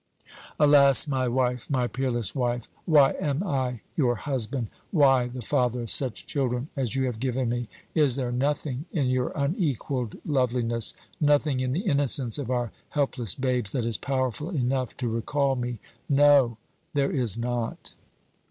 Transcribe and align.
"Alas! 0.59 1.07
my 1.07 1.27
wife, 1.27 1.69
my 1.69 1.85
peerless 1.85 2.33
wife, 2.33 2.67
why 2.85 3.11
am 3.21 3.43
I 3.43 3.81
your 3.95 4.15
husband? 4.15 4.69
why 4.89 5.27
the 5.27 5.43
father 5.43 5.83
of 5.83 5.91
such 5.91 6.25
children 6.25 6.69
as 6.75 6.95
you 6.95 7.05
have 7.05 7.19
given 7.19 7.49
me? 7.49 7.69
Is 7.93 8.15
there 8.15 8.31
nothing 8.31 8.85
in 8.91 9.05
your 9.05 9.31
unequalled 9.35 10.15
loveliness 10.25 10.95
nothing 11.19 11.59
in 11.59 11.71
the 11.71 11.81
innocence 11.85 12.39
of 12.39 12.49
our 12.49 12.71
helpless 12.89 13.35
babes, 13.35 13.73
that 13.73 13.85
is 13.85 13.97
powerful 13.99 14.49
enough 14.49 14.97
to 14.97 15.07
recall 15.07 15.55
me? 15.55 15.77
No, 16.09 16.57
there 16.95 17.11
is 17.11 17.37
not. 17.37 17.93